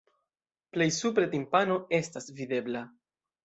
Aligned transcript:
Plej 0.77 0.87
supre 0.95 1.29
timpano 1.35 1.77
estas 2.01 2.33
videbla. 2.41 2.87